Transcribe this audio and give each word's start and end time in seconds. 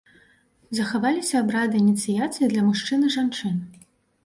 Захаваліся 0.77 1.35
абрады 1.43 1.79
ініцыяцыі 1.83 2.51
для 2.55 2.65
мужчын 2.71 3.07
і 3.09 3.13
жанчын. 3.19 3.65